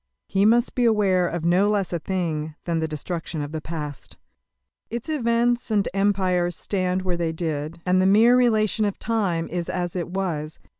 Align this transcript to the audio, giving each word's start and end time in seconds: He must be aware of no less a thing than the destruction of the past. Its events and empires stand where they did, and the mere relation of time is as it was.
He 0.27 0.47
must 0.47 0.73
be 0.73 0.83
aware 0.83 1.27
of 1.27 1.45
no 1.45 1.69
less 1.69 1.93
a 1.93 1.99
thing 1.99 2.55
than 2.63 2.79
the 2.79 2.87
destruction 2.87 3.43
of 3.43 3.51
the 3.51 3.61
past. 3.61 4.17
Its 4.89 5.09
events 5.09 5.69
and 5.69 5.87
empires 5.93 6.55
stand 6.55 7.03
where 7.03 7.17
they 7.17 7.31
did, 7.31 7.79
and 7.85 8.01
the 8.01 8.07
mere 8.07 8.35
relation 8.35 8.83
of 8.85 8.97
time 8.97 9.47
is 9.49 9.69
as 9.69 9.95
it 9.95 10.07
was. 10.09 10.57